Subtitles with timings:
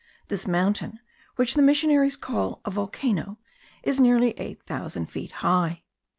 [0.29, 0.99] This mountain,
[1.35, 3.37] which the missionaries call a volcano,
[3.83, 5.83] is nearly eight thousand feet high.